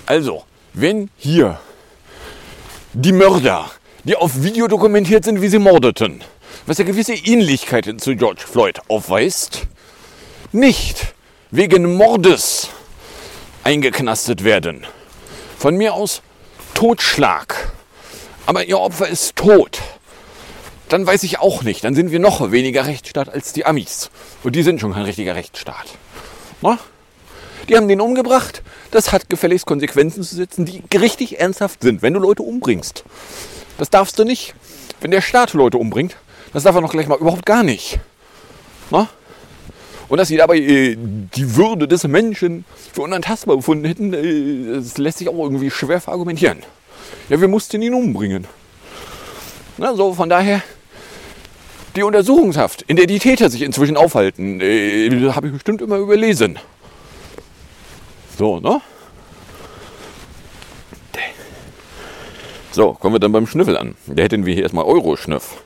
[0.07, 1.61] also, wenn hier
[2.93, 3.71] die Mörder,
[4.05, 6.23] die auf Video dokumentiert sind, wie sie mordeten,
[6.67, 9.67] was ja gewisse Ähnlichkeiten zu George Floyd aufweist,
[10.53, 11.15] nicht
[11.51, 12.71] wegen Mordes
[13.63, 14.87] eingeknastet werden.
[15.59, 16.23] Von mir aus
[16.75, 17.73] Totschlag.
[18.47, 19.81] Aber ihr Opfer ist tot.
[20.89, 21.85] Dann weiß ich auch nicht.
[21.85, 24.11] Dann sind wir noch weniger Rechtsstaat als die Amis.
[24.45, 25.87] Und die sind schon kein richtiger Rechtsstaat.
[26.63, 26.79] Na?
[27.69, 28.63] Die haben den umgebracht.
[28.93, 33.05] Das hat gefälligst Konsequenzen zu setzen, die richtig ernsthaft sind, wenn du Leute umbringst.
[33.79, 34.55] Das darfst du nicht.
[35.01, 36.17] Wenn der Staat Leute umbringt,
[36.53, 37.99] das darf er noch gleich mal überhaupt gar nicht.
[38.91, 39.09] Na?
[40.09, 44.99] Und dass sie dabei äh, die Würde des Menschen für unantastbar befunden hätten, äh, das
[44.99, 46.63] lässt sich auch irgendwie schwer verargumentieren.
[47.29, 48.47] Ja, wir mussten ihn umbringen.
[49.79, 50.63] Na, so, von daher,
[51.97, 56.59] die Untersuchungshaft, in der die Täter sich inzwischen aufhalten, äh, habe ich bestimmt immer überlesen.
[58.39, 58.81] So, ne?
[62.77, 63.95] So, kommen wir dann beim Schnüffel an.
[64.07, 65.63] Da hätten wir hier erstmal Euro-Schnüff.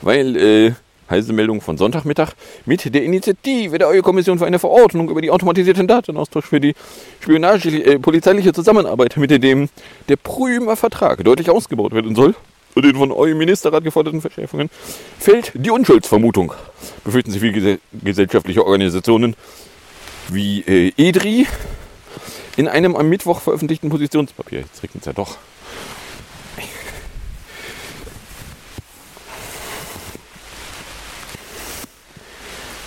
[0.00, 0.72] Weil, äh,
[1.10, 2.34] heiße Meldung von Sonntagmittag,
[2.66, 6.74] mit der Initiative der EU-Kommission für eine Verordnung über die automatisierten Datenaustausch für die
[7.18, 9.70] Spionage, äh, polizeiliche Zusammenarbeit, mit dem
[10.08, 12.36] der Prümer Vertrag deutlich ausgebaut werden soll,
[12.74, 14.70] und den von EU-Ministerrat geforderten Verschärfungen,
[15.18, 16.52] fällt die Unschuldsvermutung.
[17.04, 19.36] Befürchten Sie viele gesellschaftliche Organisationen
[20.28, 21.46] wie äh, EDRI
[22.56, 24.60] in einem am Mittwoch veröffentlichten Positionspapier.
[24.60, 25.38] Jetzt regnet es ja doch.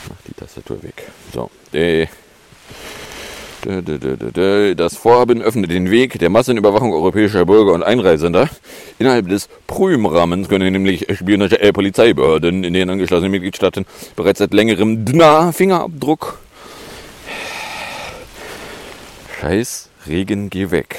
[0.09, 1.11] Mach die Tastatur weg.
[1.33, 1.49] So.
[1.73, 2.07] Äh,
[3.65, 8.49] das Vorhaben öffnet den Weg der Massenüberwachung europäischer Bürger und Einreisender.
[8.99, 15.05] Innerhalb des Prümrahmens können nämlich Spionage äh, Polizeibehörden in den angeschlossenen Mitgliedstaaten bereits seit längerem
[15.05, 16.39] DNA-Fingerabdruck.
[19.41, 20.97] Scheiß Regen, geh weg.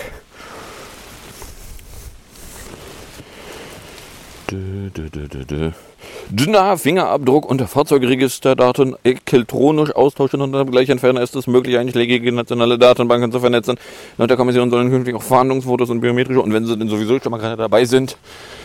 [6.28, 12.78] Dünner Fingerabdruck und Fahrzeugregisterdaten elektronisch austauschen und dann gleich entfernen ist es möglich, einschlägige nationale
[12.78, 13.76] Datenbanken zu vernetzen.
[14.18, 17.30] Nach der Kommission sollen künftig auch Verhandlungsfotos und biometrische und wenn sie denn sowieso schon
[17.30, 18.16] mal gerade dabei sind,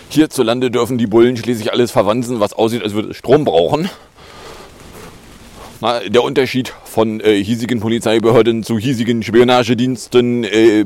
[0.10, 3.90] hierzulande dürfen die Bullen schließlich alles verwandeln, was aussieht, als würde es Strom brauchen.
[5.82, 10.86] Na, der Unterschied von äh, hiesigen Polizeibehörden zu hiesigen Spionagediensten äh,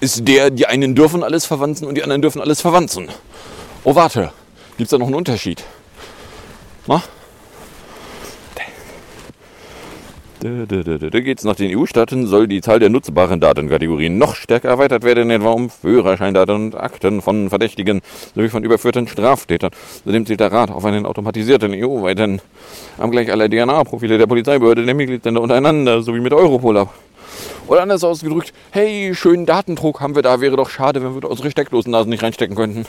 [0.00, 3.08] ist der, die einen dürfen alles verwanzen und die anderen dürfen alles verwanzen.
[3.84, 4.32] Oh, warte,
[4.76, 5.64] gibt es da noch einen Unterschied?
[6.86, 7.02] Na?
[10.40, 15.02] Da geht es nach den EU-Staaten, soll die Zahl der nutzbaren Datenkategorien noch stärker erweitert
[15.02, 18.00] werden, etwa um Führerscheindaten und Akten von Verdächtigen
[18.34, 19.70] sowie von überführten Straftätern.
[20.04, 22.40] Zudem zählt der Rat auf einen automatisierten EU-weiten
[22.98, 26.94] Abgleich aller DNA-Profile der Polizeibehörde der Mitgliedsländer untereinander sowie mit Europol ab.
[27.66, 31.50] Oder anders ausgedrückt, hey, schönen Datendruck haben wir da, wäre doch schade, wenn wir unsere
[31.50, 32.86] Steckdosennasen nicht reinstecken könnten.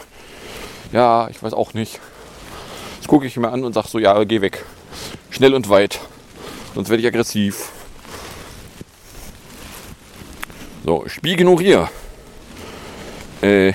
[0.92, 2.00] Ja, ich weiß auch nicht.
[3.08, 4.66] Gucke ich mir an und sage so, ja, geh weg.
[5.30, 6.00] Schnell und weit.
[6.76, 7.70] Sonst werde ich aggressiv.
[10.86, 11.38] So, Spiel
[13.42, 13.74] Äh,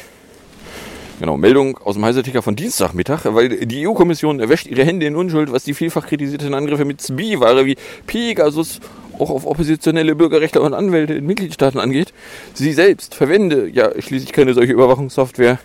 [1.18, 5.51] genau, Meldung aus dem Heiseticker von Dienstagmittag, weil die EU-Kommission wäscht ihre Hände in Unschuld,
[5.51, 8.81] was die vielfach kritisierten Angriffe mit SBI-Ware wie Pegasus
[9.23, 12.13] auch auf oppositionelle Bürgerrechtler und Anwälte in Mitgliedstaaten angeht.
[12.55, 15.59] Sie selbst verwende ja schließlich keine solche Überwachungssoftware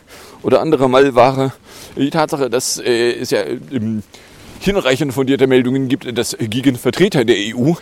[0.44, 1.54] oder andere Malware.
[1.96, 4.04] Die Tatsache, dass äh, es ja im
[4.60, 7.74] hinreichend fundierte Meldungen gibt, dass gegen Vertreter der EU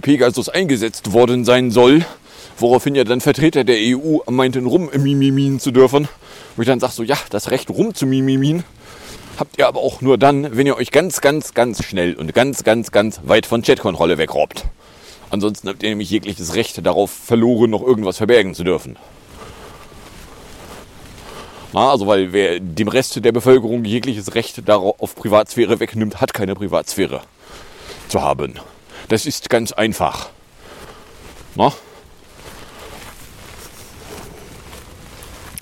[0.00, 2.04] Pegasus eingesetzt worden sein soll,
[2.58, 6.08] woraufhin ja dann Vertreter der EU meinten, rummimimin zu dürfen.
[6.56, 8.64] Wo ich dann sage so, ja, das Recht rumzumimimin
[9.38, 12.64] habt ihr aber auch nur dann, wenn ihr euch ganz, ganz, ganz schnell und ganz,
[12.64, 14.64] ganz, ganz weit von Chatkontrolle wegrobbt.
[15.30, 18.96] Ansonsten habt ihr nämlich jegliches Recht darauf verloren, noch irgendwas verbergen zu dürfen.
[21.72, 26.32] Na, also weil wer dem Rest der Bevölkerung jegliches Recht darauf auf Privatsphäre wegnimmt, hat
[26.32, 27.22] keine Privatsphäre.
[28.08, 28.54] zu haben.
[29.08, 30.30] Das ist ganz einfach.
[31.54, 31.72] Na?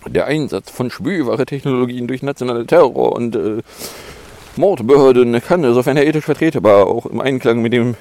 [0.06, 3.62] Der Einsatz von Spülware-Technologien durch nationale Terror- und äh,
[4.56, 7.96] Mordbehörden kann, sofern er ethisch vertretbar, auch im Einklang mit dem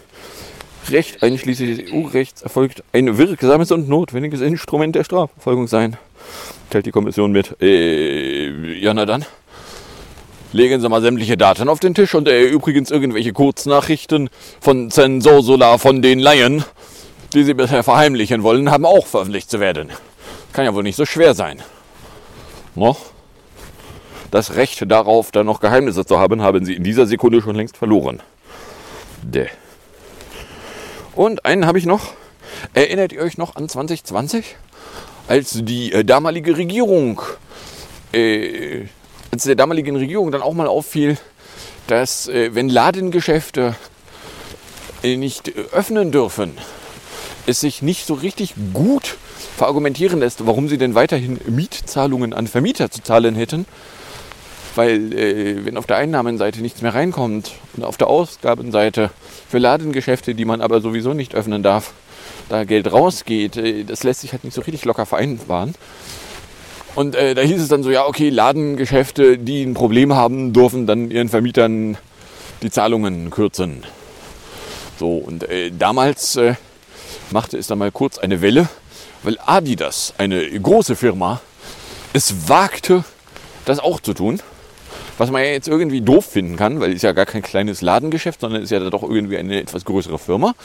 [0.89, 5.97] Recht einschließlich des EU-Rechts erfolgt, ein wirksames und notwendiges Instrument der Strafverfolgung sein.
[6.69, 7.55] Teilt die Kommission mit.
[7.61, 9.25] Äh, ja, na dann.
[10.51, 14.29] Legen Sie mal sämtliche Daten auf den Tisch und äh, übrigens irgendwelche Kurznachrichten
[14.61, 16.63] von Zensor Solar von den Laien,
[17.33, 19.89] die Sie bisher verheimlichen wollen, haben auch veröffentlicht zu werden.
[20.51, 21.63] Kann ja wohl nicht so schwer sein.
[22.75, 22.95] No?
[24.29, 27.77] Das Recht darauf, da noch Geheimnisse zu haben, haben Sie in dieser Sekunde schon längst
[27.77, 28.21] verloren.
[29.23, 29.47] Däh.
[31.15, 32.13] Und einen habe ich noch.
[32.73, 34.55] Erinnert ihr euch noch an 2020?
[35.27, 37.21] Als die äh, damalige Regierung,
[38.13, 38.85] äh,
[39.31, 41.17] als der damaligen Regierung dann auch mal auffiel,
[41.87, 43.75] dass äh, wenn Ladengeschäfte
[45.03, 46.57] äh, nicht äh, öffnen dürfen,
[47.45, 49.15] es sich nicht so richtig gut
[49.57, 53.65] verargumentieren lässt, warum sie denn weiterhin Mietzahlungen an Vermieter zu zahlen hätten.
[54.75, 59.11] Weil äh, wenn auf der Einnahmenseite nichts mehr reinkommt und auf der Ausgabenseite
[59.47, 61.93] für Ladengeschäfte, die man aber sowieso nicht öffnen darf,
[62.49, 65.75] da Geld rausgeht, äh, das lässt sich halt nicht so richtig locker vereinbaren.
[66.95, 70.85] Und äh, da hieß es dann so, ja, okay, Ladengeschäfte, die ein Problem haben, dürfen
[70.85, 71.97] dann ihren Vermietern
[72.61, 73.83] die Zahlungen kürzen.
[74.99, 76.53] So, und äh, damals äh,
[77.31, 78.69] machte es dann mal kurz eine Welle,
[79.23, 81.41] weil Adidas, eine große Firma,
[82.13, 83.03] es wagte,
[83.65, 84.39] das auch zu tun.
[85.17, 88.41] Was man ja jetzt irgendwie doof finden kann, weil es ja gar kein kleines Ladengeschäft,
[88.41, 90.55] sondern es ist ja doch irgendwie eine etwas größere Firma.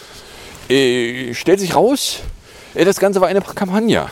[0.69, 2.21] Äh, stellt sich raus,
[2.75, 4.11] äh, das Ganze war eine Kampagne.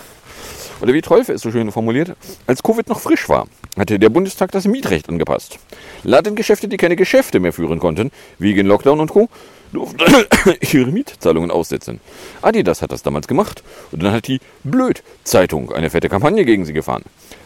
[0.81, 3.47] Oder wie Teufel es so schön formuliert, als Covid noch frisch war,
[3.79, 5.59] hatte der Bundestag das Mietrecht angepasst.
[6.03, 9.29] Ladengeschäfte, die keine Geschäfte mehr führen konnten, wegen Lockdown und Co.,
[9.73, 9.99] durften
[10.61, 12.01] ihre Mietzahlungen aussetzen.
[12.43, 16.73] Adidas hat das damals gemacht und dann hat die Blöd-Zeitung eine fette Kampagne gegen sie
[16.73, 17.03] gefahren.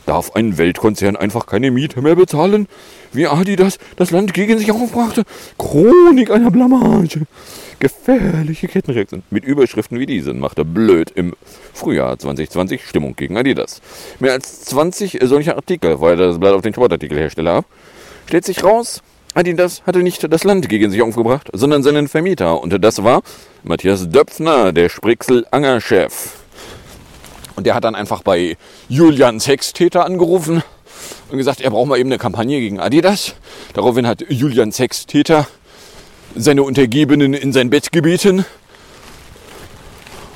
[0.06, 2.68] Darf ein Weltkonzern einfach keine Miete mehr bezahlen?
[3.12, 5.24] Wie Adidas das Land gegen sich aufbrachte?
[5.58, 7.26] Chronik einer Blamage.
[7.80, 9.22] Gefährliche Kettenreaktion.
[9.30, 11.34] Mit Überschriften wie diesen machte Blöd im
[11.72, 13.80] Frühjahr 2020 Stimmung gegen Adidas.
[14.18, 17.64] Mehr als 20 solcher Artikel feuerte das Blatt auf den Sportartikelhersteller ab.
[18.26, 19.00] Stellt sich raus,
[19.32, 22.60] Adidas hatte nicht das Land gegen sich aufgebracht, sondern seinen Vermieter.
[22.60, 23.22] Und das war
[23.62, 26.34] Matthias Döpfner, der Sprixel-Anger-Chef.
[27.56, 28.58] Und der hat dann einfach bei
[28.90, 30.62] Julian Sextäter angerufen
[31.30, 33.36] und gesagt, er braucht mal eben eine Kampagne gegen Adidas.
[33.72, 35.46] Daraufhin hat Julian Sextäter
[36.34, 38.44] seine Untergebenen in sein Bett gebeten.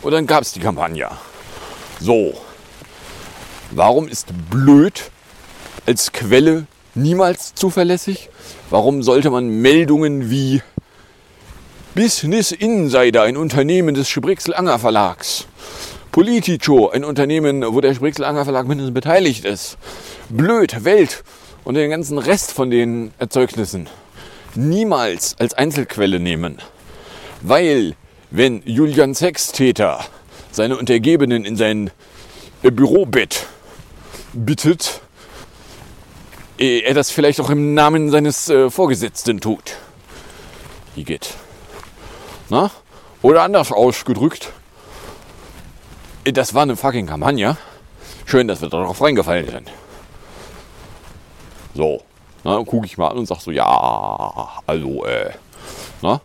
[0.03, 1.09] Und dann gab es die Kampagne.
[2.01, 2.35] So.
[3.71, 5.11] Warum ist blöd
[5.87, 8.29] als Quelle niemals zuverlässig?
[8.71, 10.63] Warum sollte man Meldungen wie
[11.95, 15.47] Business Insider, ein Unternehmen des Sprixel-Anger Verlags,
[16.13, 19.79] Politico, ein Unternehmen, wo der Sprixel-Anger Verlag mindestens beteiligt ist,
[20.29, 21.25] Blöd, Welt
[21.65, 23.89] und den ganzen Rest von den Erzeugnissen
[24.57, 26.59] niemals als Einzelquelle nehmen.
[27.41, 27.95] Weil,
[28.31, 30.05] wenn Julian Sextäter
[30.51, 31.91] seine Untergebenen in sein
[32.63, 33.47] äh, Bürobett
[34.33, 35.01] bittet,
[36.59, 39.77] äh, er das vielleicht auch im Namen seines äh, Vorgesetzten tut.
[40.97, 41.35] Igitt.
[42.49, 42.71] Na?
[43.23, 44.53] Oder anders ausgedrückt,
[46.25, 47.57] das war eine fucking Kampagne.
[48.27, 49.71] Schön, dass wir darauf reingefallen sind.
[51.75, 52.03] So,
[52.45, 55.31] na, gucke ich mal an und sag so, ja, also, äh,
[56.03, 56.21] na,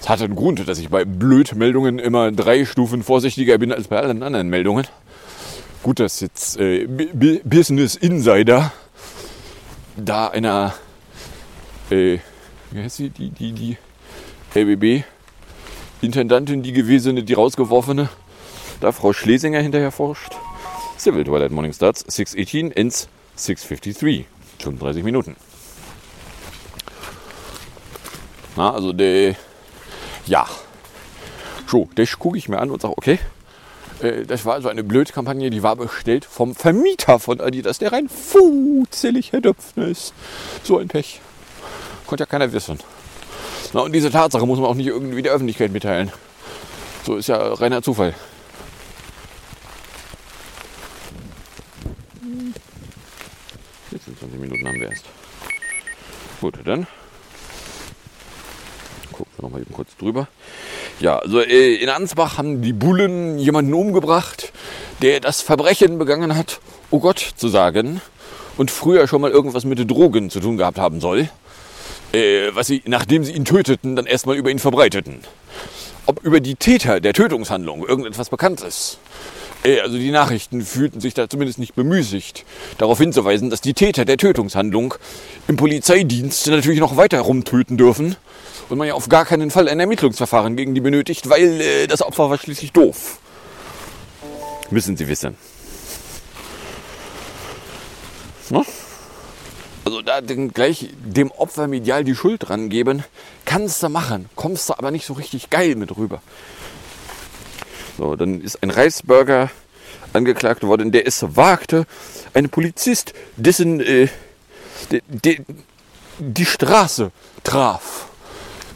[0.00, 3.98] es hat einen Grund, dass ich bei Blödmeldungen immer drei Stufen vorsichtiger bin als bei
[3.98, 4.86] allen anderen Meldungen.
[5.82, 6.86] Gut, dass jetzt äh,
[7.44, 8.72] Business Insider
[9.96, 10.74] da einer,
[11.90, 12.18] äh,
[12.70, 13.76] wie heißt sie, die, die, die
[14.54, 18.08] LBB-Intendantin, die gewesene, die rausgeworfene,
[18.80, 20.36] da Frau Schlesinger hinterher forscht.
[20.98, 24.26] Civil Toilet Morning Starts 618 ends 653.
[24.62, 25.36] 35 Minuten.
[28.56, 29.36] Na, also der,
[30.26, 30.46] ja.
[31.66, 33.18] So, das gucke ich mir an und sage, okay,
[34.00, 38.08] äh, das war also eine Blödkampagne, die war bestellt vom Vermieter von Adidas, der rein
[38.08, 40.14] futzelig Herr Döpfner ist.
[40.62, 41.20] So ein Pech.
[42.06, 42.78] Konnte ja keiner wissen.
[43.72, 46.12] Na, und diese Tatsache muss man auch nicht irgendwie der Öffentlichkeit mitteilen.
[47.04, 48.14] So ist ja reiner Zufall.
[54.06, 55.04] 26 Minuten haben wir erst.
[56.40, 56.86] Gut, dann
[59.12, 60.28] gucken wir noch mal eben kurz drüber.
[61.00, 64.52] Ja, also äh, in Ansbach haben die Bullen jemanden umgebracht,
[65.02, 68.00] der das Verbrechen begangen hat, oh Gott zu sagen,
[68.56, 71.28] und früher schon mal irgendwas mit Drogen zu tun gehabt haben soll.
[72.12, 75.20] äh, was sie, nachdem sie ihn töteten, dann erstmal über ihn verbreiteten.
[76.06, 78.98] Ob über die Täter der Tötungshandlung irgendetwas bekannt ist.
[79.66, 82.44] Äh, also die Nachrichten fühlten sich da zumindest nicht bemüßigt,
[82.78, 84.94] darauf hinzuweisen, dass die Täter der Tötungshandlung
[85.48, 88.16] im Polizeidienst natürlich noch weiter rumtöten dürfen
[88.68, 92.02] und man ja auf gar keinen Fall ein Ermittlungsverfahren gegen die benötigt, weil äh, das
[92.02, 93.18] Opfer war schließlich doof.
[94.70, 95.36] Müssen Sie wissen.
[98.50, 98.62] Ne?
[99.84, 103.04] Also da den, gleich dem Opfer medial die Schuld dran geben,
[103.44, 106.20] kannst du machen, kommst du aber nicht so richtig geil mit rüber.
[107.96, 109.50] So, dann ist ein Reisburger
[110.12, 111.86] angeklagt worden, der es wagte,
[112.34, 114.08] einen Polizist, dessen äh,
[114.90, 115.40] de, de,
[116.18, 117.10] die Straße
[117.42, 118.08] traf,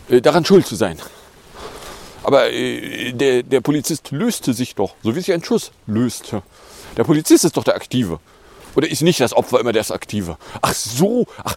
[0.08, 0.98] äh, daran schuld zu sein.
[2.22, 6.42] Aber äh, der, der Polizist löste sich doch, so wie sich ein Schuss löste.
[6.96, 8.20] Der Polizist ist doch der Aktive.
[8.76, 10.36] Oder ist nicht das Opfer immer das Aktive?
[10.62, 11.56] Ach so, ach,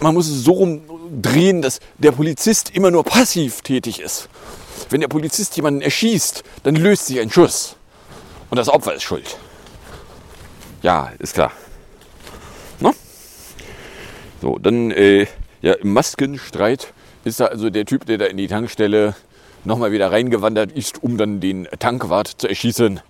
[0.00, 4.28] man muss es so rumdrehen, dass der Polizist immer nur passiv tätig ist.
[4.90, 7.76] Wenn der Polizist jemanden erschießt, dann löst sich ein Schuss.
[8.50, 9.36] Und das Opfer ist schuld.
[10.82, 11.52] Ja, ist klar.
[12.80, 12.94] No?
[14.40, 15.26] So, dann äh,
[15.60, 16.92] ja, im Maskenstreit
[17.24, 19.14] ist da also der Typ, der da in die Tankstelle
[19.64, 23.00] nochmal wieder reingewandert ist, um dann den Tankwart zu erschießen,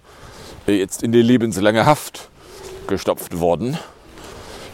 [0.66, 2.28] jetzt in die lebenslange Haft
[2.88, 3.78] gestopft worden.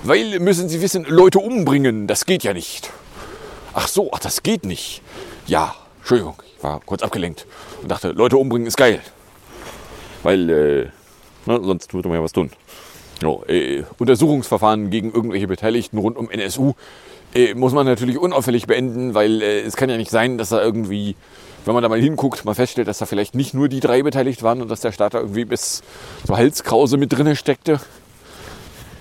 [0.03, 2.90] Weil, müssen Sie wissen, Leute umbringen, das geht ja nicht.
[3.73, 5.03] Ach so, ach, das geht nicht.
[5.47, 7.47] Ja, Entschuldigung, ich war kurz abgelenkt
[7.81, 9.01] und dachte, Leute umbringen ist geil.
[10.23, 10.87] Weil, äh,
[11.47, 12.51] na, sonst würde man ja was tun.
[13.23, 16.75] So, äh, Untersuchungsverfahren gegen irgendwelche Beteiligten rund um NSU
[17.35, 20.61] äh, muss man natürlich unauffällig beenden, weil äh, es kann ja nicht sein, dass da
[20.61, 21.17] irgendwie,
[21.64, 24.43] wenn man da mal hinguckt, man feststellt, dass da vielleicht nicht nur die drei beteiligt
[24.43, 25.83] waren und dass der Staat da irgendwie bis
[26.27, 27.81] zur Halskrause mit drinne steckte.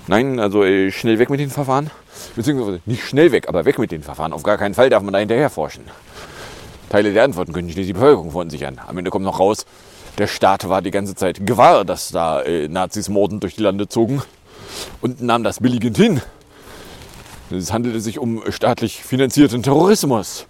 [0.07, 1.89] Nein, also äh, schnell weg mit den Verfahren.
[2.37, 4.31] Beziehungsweise nicht schnell weg, aber weg mit den Verfahren.
[4.31, 5.83] Auf gar keinen Fall darf man da hinterher forschen.
[6.93, 8.79] Teile der Antworten können die Bevölkerung verunsichern.
[8.85, 9.65] Am Ende kommt noch raus,
[10.19, 13.87] der Staat war die ganze Zeit gewahr, dass da äh, Nazis mordend durch die Lande
[13.89, 14.21] zogen
[15.01, 16.21] und nahm das billigend hin.
[17.49, 20.45] Es handelte sich um staatlich finanzierten Terrorismus,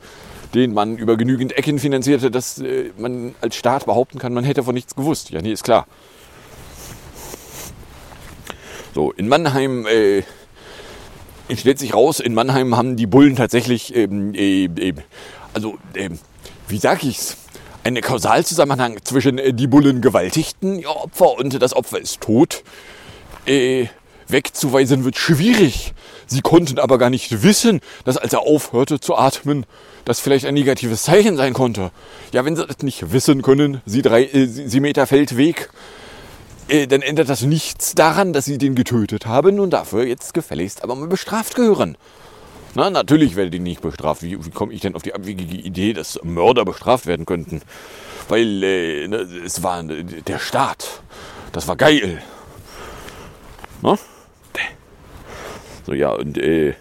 [0.53, 4.63] den man über genügend Ecken finanzierte, dass äh, man als Staat behaupten kann, man hätte
[4.63, 5.29] von nichts gewusst.
[5.29, 5.87] Ja, nee, ist klar.
[8.93, 10.23] So, in Mannheim äh,
[11.55, 14.93] stellt sich raus, in Mannheim haben die Bullen tatsächlich, ähm, äh, äh,
[15.53, 16.19] also, ähm,
[16.67, 17.37] wie sag ich's,
[17.83, 22.63] einen Kausalzusammenhang zwischen äh, die Bullen gewaltigten ihr Opfer und das Opfer ist tot.
[23.45, 23.87] Äh,
[24.27, 25.93] wegzuweisen wird schwierig.
[26.25, 29.65] Sie konnten aber gar nicht wissen, dass als er aufhörte zu atmen,
[30.05, 31.91] das vielleicht ein negatives Zeichen sein konnte.
[32.31, 35.69] Ja, wenn sie das nicht wissen können, sie drei, äh, sie Meter Feldweg,
[36.67, 40.83] äh, dann ändert das nichts daran, dass sie den getötet haben und dafür jetzt gefälligst
[40.83, 41.97] aber mal bestraft gehören.
[42.75, 44.23] Na, natürlich werde die nicht bestraft.
[44.23, 47.61] Wie, wie komme ich denn auf die abwegige Idee, dass Mörder bestraft werden könnten?
[48.29, 51.01] Weil äh, ne, es war äh, der Staat.
[51.51, 52.21] Das war geil.
[53.81, 53.97] Na?
[55.85, 56.73] So, ja, und äh,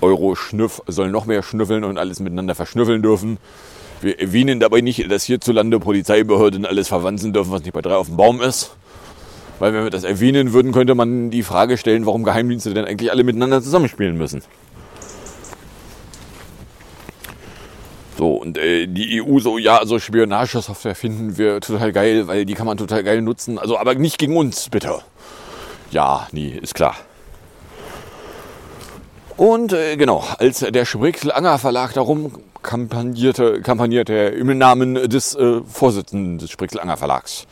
[0.00, 3.38] Euro-Schnüff soll noch mehr schnüffeln und alles miteinander verschnüffeln dürfen.
[4.00, 8.06] Wir erwähnen dabei nicht, dass hierzulande Polizeibehörden alles verwanzen dürfen, was nicht bei drei auf
[8.06, 8.74] dem Baum ist.
[9.58, 13.10] Weil wenn wir das erwähnen würden, könnte man die Frage stellen, warum Geheimdienste denn eigentlich
[13.10, 14.42] alle miteinander zusammenspielen müssen.
[18.18, 22.54] So, und äh, die EU so, ja, so Spionagesoftware finden wir total geil, weil die
[22.54, 23.60] kann man total geil nutzen.
[23.60, 24.98] Also, aber nicht gegen uns, bitte.
[25.92, 26.96] Ja, nie, ist klar.
[29.36, 35.60] Und äh, genau, als der Sprickl-Anger Verlag darum kampagnierte, kampagnierte er im Namen des äh,
[35.62, 37.46] Vorsitzenden des Sprickl-Anger Verlags.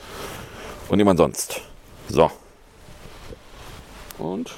[0.89, 1.61] Und niemand sonst.
[2.09, 2.29] So.
[4.19, 4.51] Und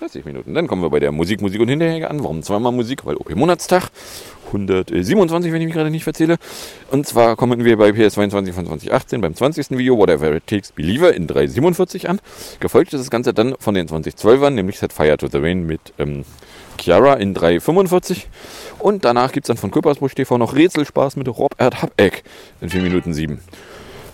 [0.00, 0.54] 30 Minuten.
[0.54, 2.24] Dann kommen wir bei der Musik, Musik und Hinterher an.
[2.24, 3.04] Warum zweimal Musik?
[3.04, 3.90] Weil OP Monatstag.
[4.50, 6.36] 127, wenn ich mich gerade nicht verzähle.
[6.90, 9.70] Und zwar kommen wir bei PS22 von 2018 beim 20.
[9.70, 12.20] Video Whatever It Takes Believer in 347 an.
[12.58, 15.80] Gefolgt ist das Ganze dann von den 2012ern, nämlich Set Fire to the Rain mit
[15.98, 16.24] ähm,
[16.80, 18.28] Chiara in 345.
[18.78, 22.24] Und danach gibt es dann von Küppersbusch TV noch Rätselspaß mit Robert Habeck
[22.60, 23.40] in 4 Minuten 7.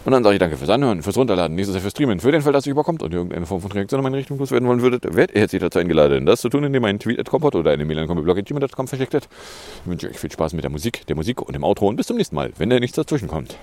[0.07, 2.20] Und dann sage ich danke fürs Anhören, fürs Runterladen, nächstes Jahr fürs Streamen.
[2.20, 4.68] Für den Fall, dass ihr überkommt und irgendeine Form von Reaktion in meine Richtung loswerden
[4.68, 7.28] wollen würdet, werdet ihr herzlich dazu eingeladen, das zu tun, indem ihr einen Tweet at
[7.28, 9.28] Kompott oder eine Mail an komplettblog.gmail.com verschickt habt.
[9.82, 12.07] Ich wünsche euch viel Spaß mit der Musik, der Musik und dem Outro und bis
[12.07, 13.57] zum nächsten Mal, wenn da nichts dazwischen kommt.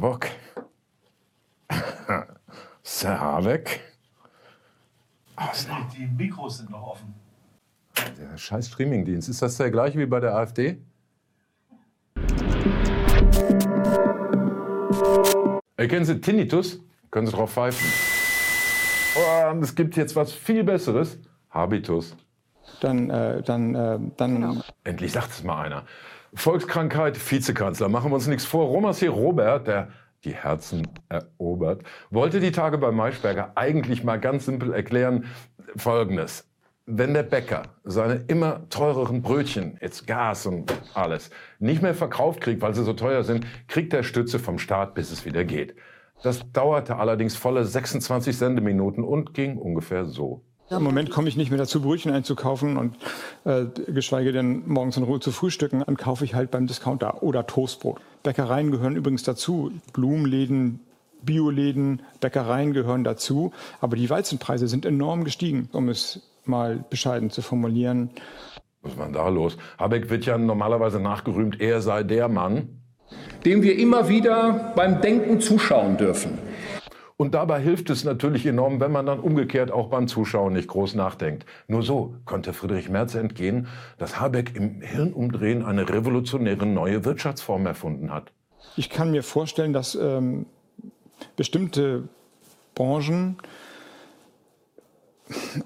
[0.00, 0.28] Baerbock.
[2.82, 3.80] Sir Habeck.
[5.94, 7.14] Die Mikros sind noch offen.
[8.18, 9.28] Der scheiß Streamingdienst.
[9.28, 10.78] Ist das der gleiche wie bei der AfD?
[15.76, 16.80] Erkennen Sie Tinnitus?
[17.10, 17.86] Können Sie drauf pfeifen.
[19.16, 21.18] Oh, es gibt jetzt was viel Besseres.
[21.50, 22.16] Habitus.
[22.80, 24.62] Dann, äh, dann, äh, dann.
[24.84, 25.84] Endlich sagt es mal einer.
[26.34, 27.88] Volkskrankheit, Vizekanzler.
[27.88, 28.66] Machen wir uns nichts vor.
[28.66, 29.88] Romancier Robert, der
[30.24, 35.26] die Herzen erobert, wollte die Tage bei Maischberger eigentlich mal ganz simpel erklären
[35.76, 36.46] Folgendes.
[36.86, 42.62] Wenn der Bäcker seine immer teureren Brötchen, jetzt Gas und alles, nicht mehr verkauft kriegt,
[42.62, 45.74] weil sie so teuer sind, kriegt er Stütze vom Staat, bis es wieder geht.
[46.22, 50.44] Das dauerte allerdings volle 26 Sendeminuten und ging ungefähr so.
[50.70, 52.96] Ja, Im Moment komme ich nicht mehr dazu, Brötchen einzukaufen und
[53.44, 55.82] äh, geschweige denn morgens in Ruhe zu frühstücken.
[55.84, 58.00] Dann kaufe ich halt beim Discounter oder Toastbrot.
[58.22, 59.72] Bäckereien gehören übrigens dazu.
[59.92, 60.78] Blumenläden,
[61.22, 63.52] Bioläden, Bäckereien gehören dazu.
[63.80, 68.10] Aber die Weizenpreise sind enorm gestiegen, um es mal bescheiden zu formulieren.
[68.82, 69.56] Was war denn da los?
[69.76, 72.80] Habeck wird ja normalerweise nachgerühmt, er sei der Mann,
[73.44, 76.38] dem wir immer wieder beim Denken zuschauen dürfen.
[77.20, 80.94] Und dabei hilft es natürlich enorm, wenn man dann umgekehrt auch beim Zuschauen nicht groß
[80.94, 81.44] nachdenkt.
[81.68, 83.66] Nur so konnte Friedrich Merz entgehen,
[83.98, 88.32] dass Habeck im Hirnumdrehen eine revolutionäre neue Wirtschaftsform erfunden hat.
[88.74, 90.46] Ich kann mir vorstellen, dass ähm,
[91.36, 92.08] bestimmte
[92.74, 93.36] Branchen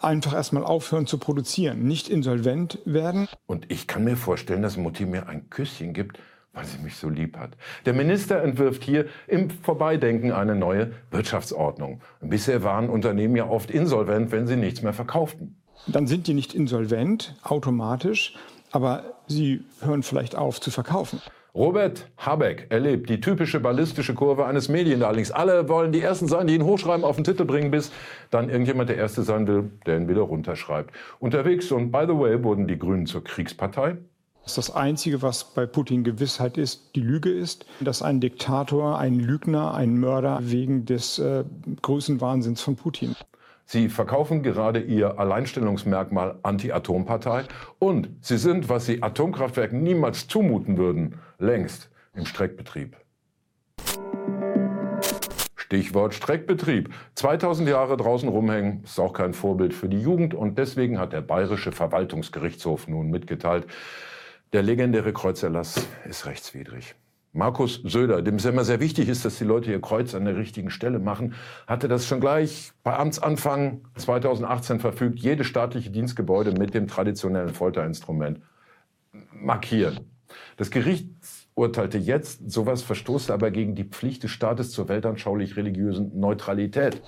[0.01, 3.29] einfach erstmal aufhören zu produzieren, nicht insolvent werden.
[3.47, 6.19] Und ich kann mir vorstellen, dass Mutti mir ein Küsschen gibt,
[6.55, 7.51] weil sie mich so lieb hat.
[7.85, 12.01] Der Minister entwirft hier im Vorbeidenken eine neue Wirtschaftsordnung.
[12.21, 15.57] Bisher waren Unternehmen ja oft insolvent, wenn sie nichts mehr verkauften.
[15.87, 18.37] Dann sind die nicht insolvent automatisch,
[18.71, 21.21] aber sie hören vielleicht auf zu verkaufen.
[21.55, 25.31] Robert Habeck erlebt die typische ballistische Kurve eines Mediendarlings.
[25.31, 27.93] Alle wollen die Ersten sein, die ihn hochschreiben, auf den Titel bringen, bis
[28.31, 30.93] dann irgendjemand der Erste sein will, der ihn wieder runterschreibt.
[31.21, 33.99] Unterwegs und by the way wurden die Grünen zur Kriegspartei.
[34.45, 39.19] Das, das Einzige, was bei Putin Gewissheit ist, die Lüge ist, dass ein Diktator, ein
[39.19, 41.45] Lügner, ein Mörder wegen des äh,
[41.81, 43.17] Größenwahnsinns von Putin.
[43.65, 47.45] Sie verkaufen gerade ihr Alleinstellungsmerkmal Anti-Atom-Partei
[47.79, 52.99] und sie sind, was sie Atomkraftwerken niemals zumuten würden, längst im Streckbetrieb.
[55.57, 56.91] Stichwort Streckbetrieb.
[57.15, 61.23] 2000 Jahre draußen rumhängen ist auch kein Vorbild für die Jugend und deswegen hat der
[61.23, 63.67] Bayerische Verwaltungsgerichtshof nun mitgeteilt,
[64.55, 66.95] der legendäre Kreuzerlass ist rechtswidrig.
[67.33, 70.37] Markus Söder, dem es immer sehr wichtig ist, dass die Leute ihr Kreuz an der
[70.37, 71.35] richtigen Stelle machen,
[71.67, 78.43] hatte das schon gleich bei Amtsanfang 2018 verfügt, jedes staatliche Dienstgebäude mit dem traditionellen Folterinstrument
[79.33, 79.99] markieren.
[80.57, 81.09] Das Gericht
[81.57, 87.03] urteilte jetzt, sowas verstoße aber gegen die Pflicht des Staates zur weltanschaulich-religiösen Neutralität.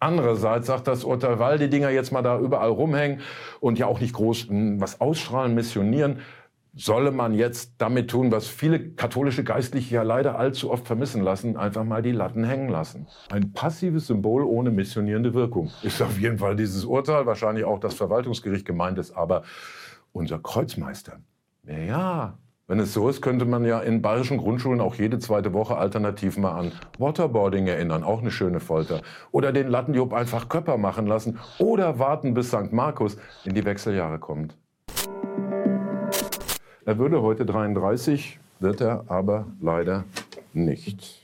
[0.00, 3.20] Andererseits sagt das Urteil, weil die Dinger jetzt mal da überall rumhängen
[3.60, 6.20] und ja auch nicht groß hm, was ausstrahlen, missionieren,
[6.76, 11.56] solle man jetzt damit tun, was viele katholische Geistliche ja leider allzu oft vermissen lassen,
[11.56, 13.06] einfach mal die Latten hängen lassen.
[13.30, 15.70] Ein passives Symbol ohne missionierende Wirkung.
[15.82, 19.42] Ist auf jeden Fall dieses Urteil, wahrscheinlich auch das Verwaltungsgericht gemeint ist, aber
[20.12, 21.18] unser Kreuzmeister,
[21.66, 25.76] ja, wenn es so ist, könnte man ja in bayerischen Grundschulen auch jede zweite Woche
[25.76, 29.02] alternativ mal an Waterboarding erinnern, auch eine schöne Folter.
[29.32, 32.72] Oder den Lattenjob einfach Köpper machen lassen oder warten, bis St.
[32.72, 34.56] Markus in die Wechseljahre kommt.
[36.86, 40.04] Er würde heute 33, wird er aber leider
[40.52, 41.22] nicht.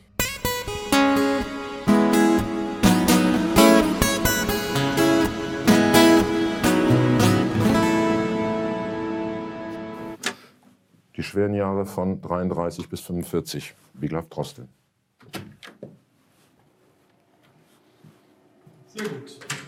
[11.15, 13.75] Die schweren Jahre von 33 bis 45.
[13.93, 14.67] Wiglaf Drostel.
[18.95, 19.60] Sehr gut.